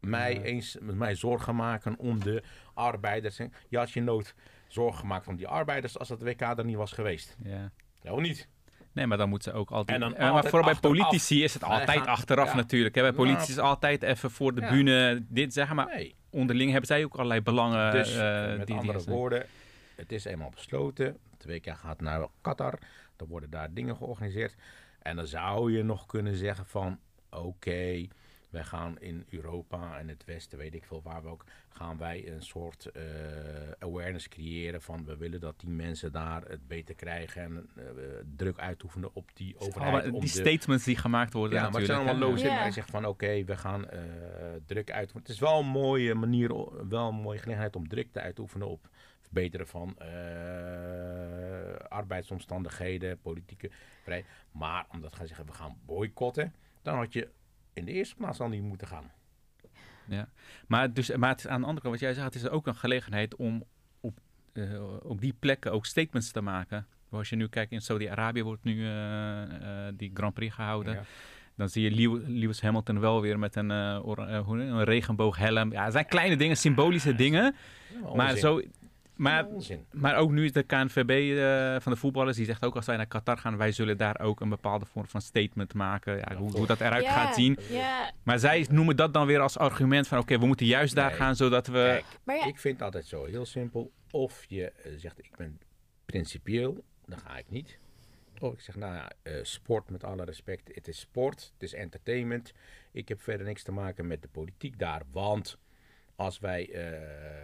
mij 0.00 0.42
eens 0.42 0.76
met 0.80 0.94
mij 0.94 1.14
zorgen 1.14 1.56
maken 1.56 1.98
om 1.98 2.20
de 2.24 2.42
arbeiders. 2.74 3.36
Je 3.68 3.78
had 3.78 3.90
je 3.90 4.02
nooit 4.02 4.34
zorgen 4.68 4.98
gemaakt 5.00 5.26
om 5.28 5.36
die 5.36 5.48
arbeiders 5.48 5.98
als 5.98 6.08
dat 6.08 6.22
WK 6.22 6.40
er 6.40 6.64
niet 6.64 6.76
was 6.76 6.92
geweest. 6.92 7.36
ja. 7.42 7.70
Ja, 8.02 8.12
of 8.12 8.20
niet? 8.20 8.48
Nee, 8.92 9.06
maar 9.06 9.18
dan 9.18 9.28
moeten 9.28 9.52
ze 9.52 9.58
ook 9.58 9.70
altijd... 9.70 10.02
En 10.02 10.14
eh, 10.16 10.32
maar 10.32 10.44
vooral 10.44 10.72
bij 10.72 10.80
politici 10.80 11.44
is 11.44 11.54
het 11.54 11.64
altijd 11.64 11.98
gaan- 11.98 12.06
achteraf 12.06 12.48
ja. 12.50 12.56
natuurlijk. 12.56 12.94
Hè. 12.94 13.02
Bij 13.02 13.12
politici 13.12 13.50
is 13.52 13.58
altijd 13.58 14.02
even 14.02 14.30
voor 14.30 14.54
de 14.54 14.60
Ja. 14.60 14.68
bühne 14.70 15.24
dit 15.28 15.52
zeggen. 15.52 15.76
Maar 15.76 15.86
Nee. 15.86 16.14
onderling 16.30 16.70
hebben 16.70 16.86
zij 16.88 17.04
ook 17.04 17.14
allerlei 17.14 17.40
belangen. 17.40 17.92
Dus 17.92 18.16
eh, 18.16 18.56
met 18.56 18.66
die, 18.66 18.76
andere 18.76 18.98
die, 18.98 19.06
woorden, 19.14 19.46
het 19.96 20.12
is 20.12 20.24
eenmaal 20.24 20.50
besloten. 20.50 21.16
Het 21.30 21.44
WK 21.46 21.74
gaat 21.76 22.00
naar 22.00 22.26
Qatar. 22.40 22.78
Er 23.16 23.26
worden 23.26 23.50
daar 23.50 23.72
dingen 23.74 23.96
georganiseerd. 23.96 24.54
En 25.02 25.16
dan 25.16 25.26
zou 25.26 25.72
je 25.72 25.82
nog 25.82 26.06
kunnen 26.06 26.36
zeggen 26.36 26.66
van... 26.66 26.98
Oké, 27.30 28.08
wij 28.50 28.64
gaan 28.64 29.00
in 29.00 29.26
Europa 29.30 29.98
en 29.98 30.08
het 30.08 30.24
Westen, 30.24 30.58
weet 30.58 30.74
ik 30.74 30.84
veel 30.84 31.00
waar 31.02 31.22
we 31.22 31.28
ook... 31.28 31.44
gaan 31.68 31.98
wij 31.98 32.32
een 32.32 32.42
soort 32.42 32.86
eh, 32.86 33.02
awareness 33.78 34.28
creëren 34.28 34.82
van... 34.82 35.04
we 35.04 35.16
willen 35.16 35.40
dat 35.40 35.60
die 35.60 35.70
mensen 35.70 36.12
daar 36.12 36.42
het 36.42 36.68
beter 36.68 36.94
krijgen... 36.94 37.42
en 37.42 37.68
eh, 37.76 37.84
druk 38.36 38.58
uitoefenen 38.58 39.10
op 39.12 39.30
die 39.34 39.54
overheid. 39.58 39.92
allemaal- 39.92 40.12
om 40.12 40.20
die 40.20 40.42
de, 40.42 40.50
statements 40.50 40.84
die 40.84 40.96
gemaakt 40.96 41.32
worden 41.32 41.58
ja, 41.58 41.64
maar 41.64 41.80
het 41.80 41.86
zijn 41.86 41.98
allemaal 41.98 42.14
hè. 42.14 42.20
loze. 42.20 42.44
Ja. 42.44 42.60
Hij 42.60 42.70
zegt 42.70 42.90
van 42.90 43.06
oké, 43.06 43.44
we 43.44 43.56
gaan 43.56 43.88
eh, 43.88 44.00
druk 44.66 44.90
uitoefenen. 44.90 45.22
Het 45.22 45.34
is 45.34 45.40
wel 45.40 45.58
een 45.58 45.66
mooie 45.66 46.14
manier, 46.14 46.48
wel 46.88 47.08
een 47.08 47.14
mooie 47.14 47.38
gelegenheid 47.38 47.76
om 47.76 47.88
druk 47.88 48.12
te 48.12 48.20
uitoefenen 48.20 48.68
op 48.68 48.88
verbeteren 49.32 49.66
van 49.66 49.98
eh, 49.98 50.08
arbeidsomstandigheden, 51.88 53.20
politieke 53.20 53.70
vrijheid. 54.02 54.28
Maar 54.52 54.86
om 54.92 55.00
dat 55.00 55.10
te 55.10 55.16
gaan 55.16 55.26
zeggen, 55.26 55.46
we 55.46 55.52
gaan 55.52 55.76
boycotten, 55.86 56.54
dan 56.82 56.96
had 56.96 57.12
je 57.12 57.28
in 57.72 57.84
de 57.84 57.92
eerste 57.92 58.14
plaats 58.14 58.40
al 58.40 58.48
niet 58.48 58.62
moeten 58.62 58.86
gaan. 58.86 59.10
Ja. 60.06 60.28
Maar, 60.66 60.92
dus, 60.92 61.16
maar 61.16 61.30
het 61.30 61.38
is 61.38 61.46
aan 61.46 61.60
de 61.60 61.66
andere 61.66 61.80
kant, 61.82 61.92
wat 61.94 62.02
jij 62.02 62.14
zegt, 62.14 62.26
het 62.26 62.34
is 62.34 62.48
ook 62.48 62.66
een 62.66 62.74
gelegenheid 62.74 63.36
om 63.36 63.64
op, 64.00 64.18
eh, 64.52 64.84
op 65.02 65.20
die 65.20 65.34
plekken 65.38 65.72
ook 65.72 65.86
statements 65.86 66.30
te 66.30 66.40
maken. 66.40 66.86
Als 67.10 67.28
je 67.28 67.36
nu 67.36 67.48
kijkt, 67.48 67.72
in 67.72 67.80
Saudi-Arabië 67.80 68.42
wordt 68.42 68.64
nu 68.64 68.86
eh, 68.86 69.42
die 69.94 70.10
Grand 70.14 70.34
Prix 70.34 70.54
gehouden. 70.54 70.94
Ja. 70.94 71.02
Dan 71.56 71.68
zie 71.68 71.82
je 71.82 71.90
Lew- 71.90 72.28
Lewis 72.28 72.60
Hamilton 72.60 73.00
wel 73.00 73.20
weer 73.20 73.38
met 73.38 73.56
een, 73.56 73.70
een 73.70 74.84
regenbooghelm. 74.84 75.72
Ja, 75.72 75.84
het 75.84 75.92
zijn 75.92 76.06
kleine 76.06 76.36
dingen, 76.36 76.56
symbolische 76.56 77.14
dingen. 77.14 77.54
Maar, 78.14 78.36
zo, 78.36 78.60
maar, 79.20 79.46
Onzin. 79.46 79.86
maar 79.92 80.16
ook 80.16 80.30
nu 80.30 80.44
is 80.44 80.52
de 80.52 80.62
KNVB 80.62 81.10
eh, 81.38 81.80
van 81.82 81.92
de 81.92 81.98
voetballers, 81.98 82.36
die 82.36 82.46
zegt 82.46 82.64
ook 82.64 82.76
als 82.76 82.86
wij 82.86 82.96
naar 82.96 83.06
Qatar 83.06 83.38
gaan, 83.38 83.56
wij 83.56 83.72
zullen 83.72 83.96
daar 83.96 84.20
ook 84.20 84.40
een 84.40 84.48
bepaalde 84.48 84.86
vorm 84.86 85.06
van 85.06 85.20
statement 85.20 85.74
maken. 85.74 86.16
Ja, 86.16 86.34
hoe, 86.36 86.52
hoe 86.52 86.66
dat 86.66 86.80
eruit 86.80 87.06
gaat 87.06 87.34
zien. 87.34 87.56
Ja, 87.68 88.12
Maar 88.22 88.38
zij 88.38 88.66
noemen 88.70 88.96
dat 88.96 89.14
dan 89.14 89.26
weer 89.26 89.40
als 89.40 89.58
argument 89.58 90.08
van 90.08 90.18
oké, 90.18 90.38
we 90.38 90.46
moeten 90.46 90.66
juist 90.66 90.94
daar 90.94 91.08
Nee. 91.08 91.18
gaan 91.18 91.36
zodat 91.36 91.66
we... 91.66 91.72
Kijk, 91.72 92.04
maar 92.24 92.36
ja, 92.36 92.46
Ik 92.46 92.58
vind 92.58 92.74
het 92.74 92.82
altijd 92.84 93.06
zo 93.06 93.24
heel 93.24 93.46
simpel. 93.46 93.92
Of 94.10 94.44
je 94.48 94.70
eh, 94.70 94.92
zegt 94.96 95.18
ik 95.18 95.30
ben 95.36 95.60
principieel, 96.06 96.84
dan 97.06 97.18
ga 97.18 97.36
ik 97.38 97.50
niet. 97.50 97.78
Of 98.38 98.52
ik 98.52 98.60
zeg 98.60 98.76
nou 98.76 98.94
ja, 98.94 99.10
eh, 99.22 99.34
sport 99.42 99.90
met 99.90 100.04
alle 100.04 100.24
respect. 100.24 100.70
Het 100.74 100.88
is 100.88 101.00
sport, 101.00 101.50
het 101.52 101.62
is 101.62 101.74
entertainment. 101.74 102.52
Ik 102.92 103.08
heb 103.08 103.20
verder 103.22 103.46
niks 103.46 103.62
te 103.62 103.72
maken 103.72 104.06
met 104.06 104.22
de 104.22 104.28
politiek 104.28 104.78
daar. 104.78 105.02
Want 105.12 105.58
als 106.20 106.38
wij 106.38 106.70
eh, 106.72 106.82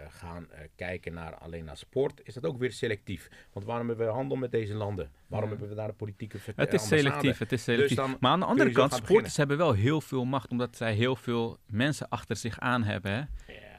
gaan 0.09 0.47
eh, 0.51 0.59
kijken 0.75 1.13
naar, 1.13 1.35
alleen 1.35 1.63
naar 1.65 1.77
sport, 1.77 2.21
is 2.23 2.33
dat 2.33 2.45
ook 2.45 2.57
weer 2.57 2.71
selectief. 2.71 3.29
Want 3.53 3.65
waarom 3.65 3.87
hebben 3.87 4.05
we 4.07 4.11
handel 4.13 4.37
met 4.37 4.51
deze 4.51 4.73
landen? 4.73 5.09
Waarom 5.27 5.49
Ja. 5.49 5.55
hebben 5.55 5.75
we 5.75 5.81
daar 5.81 5.89
een 5.89 5.95
politieke 5.95 6.39
ver- 6.39 6.53
Het 6.55 6.73
is 6.73 6.87
selectief, 6.87 7.37
het 7.37 7.51
is 7.51 7.63
selectief. 7.63 7.87
Dus 7.87 7.97
dan 7.97 8.17
maar 8.19 8.31
aan 8.31 8.39
de 8.39 8.45
andere 8.45 8.71
kant, 8.71 8.93
sporters 8.93 9.37
hebben 9.37 9.57
wel 9.57 9.73
heel 9.73 10.01
veel 10.01 10.25
macht, 10.25 10.49
omdat 10.51 10.75
zij 10.75 10.93
heel 10.93 11.15
veel 11.15 11.57
mensen 11.65 12.09
achter 12.09 12.35
zich 12.35 12.59
aan 12.59 12.83
hebben. 12.83 13.11
Hè? 13.11 13.21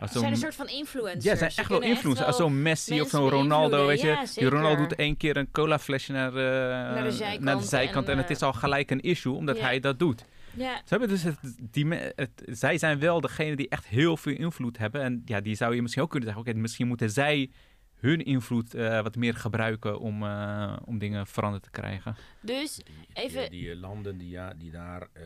Als 0.00 0.12
ze 0.12 0.18
zijn 0.18 0.30
een 0.30 0.36
zo'n- 0.38 0.52
soort 0.52 0.68
van 0.68 0.76
influencers. 0.78 1.24
ja, 1.24 1.30
ze 1.32 1.36
zijn 1.38 1.50
echt 1.50 1.68
wel 1.68 1.78
kunnen 1.78 1.96
influencer. 1.96 2.26
Als 2.26 2.36
zo'n 2.36 2.62
Messi 2.62 3.00
of 3.00 3.08
zo'n 3.08 3.28
Ronaldo, 3.28 3.86
weet 3.86 4.00
je. 4.00 4.06
Ja, 4.06 4.24
die. 4.34 4.48
Ronaldo 4.48 4.82
doet 4.82 4.94
één 4.94 5.16
keer 5.16 5.36
een 5.36 5.50
colaflesje 5.50 6.12
naar, 6.12 6.28
eh, 6.28 7.02
de 7.04 7.12
zijkant 7.12 7.44
naar 7.44 7.56
de 7.56 7.62
zijkant 7.64 8.06
en, 8.06 8.12
en, 8.12 8.18
het 8.18 8.30
is 8.30 8.42
al 8.42 8.52
gelijk 8.52 8.90
een 8.90 9.00
issue, 9.00 9.32
omdat 9.32 9.56
ja. 9.56 9.62
hij 9.62 9.80
dat 9.80 9.98
doet. 9.98 10.24
Ja, 10.58 10.76
Ze 10.76 10.82
hebben 10.88 11.08
dus 11.08 11.22
het, 11.22 11.38
die, 11.70 11.86
het, 11.94 12.30
zij 12.46 12.78
zijn 12.78 12.98
wel 12.98 13.20
degene 13.20 13.56
die 13.56 13.68
echt 13.68 13.86
heel 13.86 14.16
veel 14.16 14.34
invloed 14.36 14.78
hebben. 14.78 15.02
En 15.02 15.22
ja, 15.24 15.40
die 15.40 15.54
zou 15.54 15.74
je 15.74 15.82
misschien 15.82 16.02
ook 16.02 16.10
kunnen 16.10 16.28
zeggen, 16.28 16.46
oké, 16.48 16.58
misschien 16.58 16.86
moeten 16.86 17.10
zij 17.10 17.50
hun 17.98 18.24
invloed 18.24 18.74
eh, 18.74 19.02
wat 19.02 19.16
meer 19.16 19.34
gebruiken 19.34 20.00
om, 20.00 20.22
eh, 20.22 20.76
om 20.84 20.98
dingen 20.98 21.26
veranderd 21.26 21.62
te 21.62 21.70
krijgen. 21.70 22.16
dus 22.40 22.74
Die, 22.76 22.84
Even- 23.24 23.50
die, 23.50 23.60
die 23.60 23.76
landen 23.76 24.18
die, 24.18 24.28
ja, 24.28 24.54
die 24.54 24.70
daar, 24.70 25.08
eh, 25.12 25.22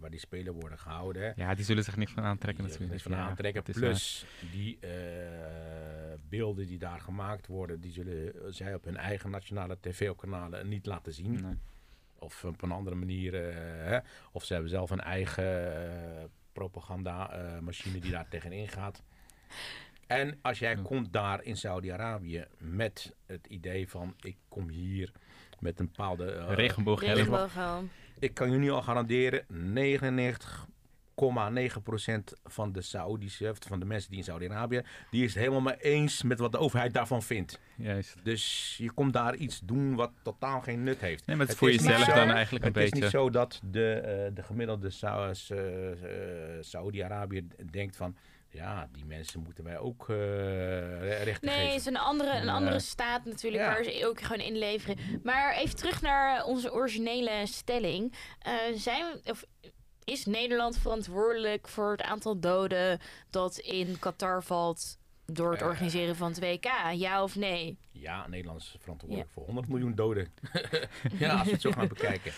waar 0.00 0.10
die 0.10 0.18
spelen 0.20 0.52
worden 0.54 0.78
gehouden, 0.78 1.32
Ja, 1.36 1.54
die 1.54 1.64
zullen 1.64 1.84
zich 1.84 1.96
niet 1.96 2.10
van 2.10 2.22
aantrekken 2.24 2.64
die, 2.64 2.72
eh, 2.74 2.80
natuurlijk. 2.80 3.02
van 3.08 3.12
Ja, 3.12 3.28
aantrekken. 3.28 3.62
Plus 3.62 4.26
die 4.52 4.78
eh, 4.80 4.90
beelden 6.28 6.66
die 6.66 6.78
daar 6.78 7.00
gemaakt 7.00 7.46
worden, 7.46 7.80
die 7.80 7.92
zullen 7.92 8.32
zij 8.54 8.74
op 8.74 8.84
hun 8.84 8.96
eigen 8.96 9.30
nationale 9.30 9.76
tv-kanalen 9.80 10.68
niet 10.68 10.86
laten 10.86 11.12
zien. 11.14 11.32
Nee. 11.42 11.54
Of 12.22 12.44
op 12.44 12.62
een 12.62 12.70
andere 12.72 12.96
manier. 12.96 13.34
eh, 13.48 13.54
hè. 13.90 13.98
Of 14.32 14.44
ze 14.44 14.52
hebben 14.52 14.70
zelf 14.70 14.90
een 14.90 15.00
eigen 15.00 15.74
eh, 16.16 16.24
propaganda-machine 16.52 17.98
die 17.98 18.10
daar 18.10 18.28
tegenin 18.28 18.68
gaat. 18.68 19.02
En 20.06 20.38
als 20.42 20.58
jij 20.58 20.76
Ja. 20.76 20.82
komt 20.82 21.12
daar 21.12 21.42
in 21.42 21.56
Saudi-Arabië 21.56 22.46
met 22.58 23.14
het 23.26 23.46
idee 23.46 23.88
van 23.88 24.14
ik 24.20 24.36
kom 24.48 24.68
hier 24.68 25.12
met 25.60 25.80
een 25.80 25.86
bepaalde... 25.86 26.32
eh, 26.32 26.54
Regenbooghelm. 26.54 27.90
ik 28.18 28.34
kan 28.34 28.50
je 28.50 28.58
nu 28.58 28.70
al 28.70 28.82
garanderen, 28.82 29.44
99,9% 31.16 32.40
van 32.44 32.72
de 32.72 32.82
Saoedische, 32.82 33.50
of 33.50 33.58
van 33.68 33.78
de 33.80 33.84
mensen 33.86 34.08
die 34.10 34.18
in 34.18 34.24
Saudi-Arabië, 34.24 34.82
die 35.10 35.24
is 35.24 35.30
het 35.34 35.38
helemaal 35.38 35.60
mee 35.60 35.76
eens 35.80 36.22
met 36.22 36.38
wat 36.38 36.52
de 36.52 36.58
overheid 36.58 36.94
daarvan 36.94 37.22
vindt. 37.22 37.58
Juist. 37.76 38.14
Dus 38.22 38.74
je 38.78 38.90
komt 38.92 39.12
daar 39.12 39.34
iets 39.34 39.60
doen 39.64 39.94
wat 39.94 40.10
totaal 40.22 40.60
geen 40.60 40.82
nut 40.82 41.00
heeft. 41.00 41.26
Nee, 41.26 41.36
maar 41.36 41.46
het 41.46 41.56
voor 41.56 41.68
is 41.70 41.74
jezelf 41.74 41.96
niet 42.06 42.06
dan 42.14 42.28
zo- 42.28 42.34
eigenlijk 42.34 42.64
een 42.64 42.72
Het 42.72 42.82
is 42.82 42.88
beetje. 42.90 43.02
niet 43.04 43.12
zo 43.14 43.30
dat 43.30 43.60
de, 43.70 43.92
eh, 43.94 44.34
de 44.34 44.42
gemiddelde 44.42 44.90
Sa- 44.90 45.30
eh, 45.48 45.56
Saudi-Arabië 46.60 47.48
denkt 47.70 47.96
van... 47.96 48.16
Ja, 48.54 48.88
die 48.92 49.04
mensen 49.04 49.40
moeten 49.40 49.64
wij 49.64 49.78
ook 49.78 50.08
eh, 50.08 50.16
re- 50.16 51.22
rechten 51.22 51.48
Nee, 51.48 51.66
het 51.66 51.80
is 51.80 51.86
een 51.86 51.96
andere, 51.98 52.36
een 52.36 52.48
andere 52.48 52.78
staat 52.78 53.24
natuurlijk 53.24 53.62
Ja. 53.62 53.68
waar 53.72 53.84
ze 53.84 54.06
ook 54.06 54.20
gewoon 54.20 54.40
inleveren. 54.46 54.96
Maar 55.22 55.54
even 55.56 55.76
terug 55.76 56.02
naar 56.02 56.44
onze 56.44 56.72
originele 56.72 57.46
stelling. 57.46 58.14
Eh, 58.38 58.52
zijn 58.74 59.04
we, 59.24 59.30
of 59.30 59.44
is 60.04 60.24
Nederland 60.26 60.78
verantwoordelijk 60.78 61.68
voor 61.68 61.90
het 61.90 62.02
aantal 62.02 62.38
doden 62.40 62.98
dat 63.30 63.58
in 63.58 63.96
Qatar 63.98 64.42
valt 64.42 64.98
door 65.26 65.50
het 65.50 65.60
Eh. 65.60 65.66
organiseren 65.66 66.16
van 66.16 66.28
het 66.28 66.40
WK? 66.40 66.70
Ja 66.94 67.22
of 67.22 67.36
nee? 67.36 67.78
Ja, 67.92 68.26
Nederland 68.28 68.60
is 68.60 68.76
verantwoordelijk 68.80 69.28
voor 69.32 69.44
100 69.44 69.68
miljoen 69.68 69.94
doden. 69.94 70.28
ja, 71.18 71.32
als 71.32 71.44
we 71.46 71.50
het 71.52 71.60
zo 71.60 71.70
gaan 71.70 71.88
bekijken. 71.88 72.32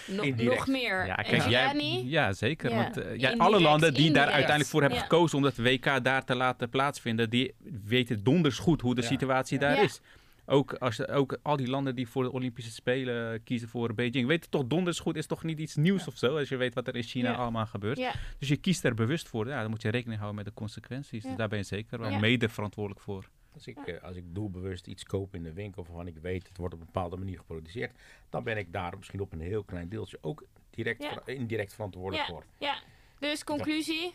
Nog, 0.44 0.66
meer? 0.66 1.06
Ja, 1.06 1.14
kijk, 1.14 1.48
jij, 1.48 2.02
ja 2.04 2.32
zeker. 2.32 2.70
Ja. 2.70 2.76
Want, 2.76 2.96
eh, 2.96 3.10
Indirect, 3.12 3.38
alle 3.38 3.60
landen 3.60 3.94
die 3.94 4.12
daar 4.12 4.26
uiteindelijk 4.26 4.68
voor 4.70 4.80
hebben 4.80 4.98
Ja. 4.98 5.04
gekozen 5.04 5.36
om 5.38 5.42
dat 5.44 5.56
WK 5.56 6.04
daar 6.04 6.24
te 6.24 6.34
laten 6.34 6.68
plaatsvinden, 6.68 7.30
die 7.30 7.54
weten 7.84 8.24
donders 8.24 8.58
goed 8.58 8.80
hoe 8.80 8.94
de 8.94 9.02
Ja. 9.02 9.06
situatie 9.08 9.58
daar 9.58 9.76
Ja. 9.76 9.82
is. 9.82 10.00
Ook, 10.46 10.72
als, 10.74 11.06
ook 11.08 11.38
al 11.42 11.56
die 11.56 11.68
landen 11.68 11.94
die 11.94 12.08
voor 12.08 12.22
de 12.22 12.32
Olympische 12.32 12.70
Spelen 12.70 13.42
kiezen 13.42 13.68
voor 13.68 13.94
Beijing, 13.94 14.26
weten 14.26 14.50
toch 14.50 14.66
donders 14.66 14.98
goed, 15.00 15.16
is 15.16 15.26
toch 15.26 15.42
niet 15.44 15.58
iets 15.58 15.74
nieuws 15.76 16.06
of 16.06 16.16
zo, 16.16 16.36
als 16.38 16.48
je 16.48 16.56
weet 16.56 16.74
wat 16.74 16.86
er 16.88 16.96
in 16.96 17.02
China 17.02 17.30
Ja. 17.30 17.36
allemaal 17.36 17.66
gebeurt. 17.66 17.98
Ja, 17.98 18.14
Dus 18.38 18.48
je 18.48 18.56
kiest 18.56 18.84
er 18.84 18.94
bewust 18.94 19.28
voor, 19.28 19.48
ja, 19.48 19.60
dan 19.60 19.70
moet 19.70 19.82
je 19.82 19.88
rekening 19.90 20.18
houden 20.20 20.44
met 20.44 20.54
de 20.54 20.60
consequenties. 20.60 21.22
Ja. 21.22 21.28
Dus 21.28 21.38
daar 21.38 21.48
ben 21.48 21.58
je 21.58 21.64
zeker 21.64 21.98
wel 21.98 22.10
Ja. 22.10 22.18
mede 22.18 22.48
verantwoordelijk 22.48 23.00
voor. 23.04 23.28
Als 23.54 23.66
ik, 23.66 23.78
eh, 23.78 24.02
als 24.02 24.16
ik 24.16 24.24
doelbewust 24.34 24.86
iets 24.86 25.04
koop 25.04 25.34
in 25.34 25.42
de 25.42 25.52
winkel 25.52 25.84
waarvan 25.84 26.06
ik 26.06 26.16
weet 26.18 26.48
het 26.48 26.56
wordt 26.56 26.74
op 26.74 26.80
een 26.80 26.86
bepaalde 26.86 27.16
manier 27.16 27.38
geproduceerd, 27.38 27.98
dan 28.30 28.44
ben 28.44 28.56
ik 28.56 28.72
daar 28.72 28.96
misschien 28.96 29.20
op 29.20 29.32
een 29.32 29.40
heel 29.40 29.64
klein 29.64 29.88
deeltje 29.88 30.18
ook 30.20 30.44
direct, 30.70 31.02
Ja. 31.02 31.12
ver- 31.24 31.34
indirect 31.34 31.74
verantwoordelijk 31.74 32.22
Ja. 32.28 32.32
voor. 32.34 32.44
ja. 32.58 32.76
Dus 33.18 33.44
conclusie? 33.44 34.14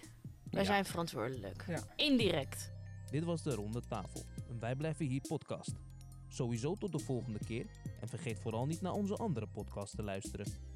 Wij 0.51 0.61
Ja. 0.61 0.67
zijn 0.67 0.85
verantwoordelijk. 0.85 1.63
Ja. 1.67 1.79
Indirect. 1.95 2.71
Dit 3.11 3.23
was 3.23 3.43
de 3.43 3.53
Ronde 3.55 3.81
Tafel, 3.87 4.25
een 4.49 4.59
Wij 4.59 4.75
Blijven 4.75 5.05
Hier 5.05 5.21
podcast. 5.27 5.71
Sowieso 6.29 6.75
tot 6.75 6.91
de 6.91 6.99
volgende 6.99 7.39
keer 7.45 7.65
en 8.01 8.07
vergeet 8.07 8.39
vooral 8.39 8.65
niet 8.65 8.81
naar 8.81 8.93
onze 8.93 9.15
andere 9.15 9.47
podcast 9.47 9.95
te 9.95 10.03
luisteren. 10.03 10.68